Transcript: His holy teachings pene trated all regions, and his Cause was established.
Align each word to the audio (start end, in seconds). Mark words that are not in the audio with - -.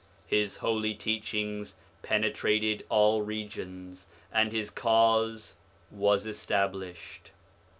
His 0.25 0.57
holy 0.57 0.95
teachings 0.95 1.75
pene 2.01 2.33
trated 2.33 2.81
all 2.89 3.21
regions, 3.21 4.07
and 4.33 4.51
his 4.51 4.71
Cause 4.71 5.57
was 5.91 6.25
established. 6.25 7.29